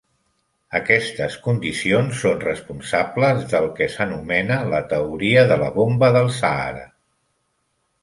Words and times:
Aquestes 0.77 1.35
condicions 1.47 2.23
són 2.23 2.41
responsables 2.45 3.45
del 3.53 3.69
que 3.77 3.91
s'anomena 3.99 4.59
la 4.75 4.83
teoria 4.97 5.47
de 5.55 5.63
la 5.67 5.73
bomba 5.81 6.15
del 6.21 6.35
Sàhara. 6.43 6.87